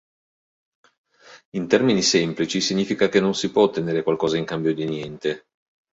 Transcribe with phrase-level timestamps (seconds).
[1.51, 5.43] In termini semplici, significa che non si può ottenere qualcosa in cambio di niente.